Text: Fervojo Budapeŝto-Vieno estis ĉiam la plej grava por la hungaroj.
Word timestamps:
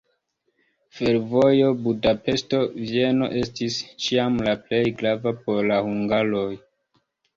Fervojo 0.99 1.67
Budapeŝto-Vieno 1.87 3.29
estis 3.41 3.77
ĉiam 4.07 4.41
la 4.49 4.57
plej 4.65 4.83
grava 5.03 5.35
por 5.45 5.65
la 5.73 5.79
hungaroj. 5.91 6.49